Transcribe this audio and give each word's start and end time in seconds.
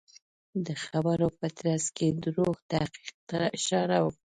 د 0.65 0.67
خبرو 0.85 1.27
په 1.39 1.47
ترڅ 1.59 1.85
کې 1.97 2.07
دروغ 2.23 2.55
تحقیق 2.71 3.15
ته 3.29 3.39
اشاره 3.57 3.97
وکړه. 4.01 4.19